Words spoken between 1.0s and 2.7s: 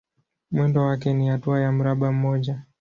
ni hatua ya mraba mmoja.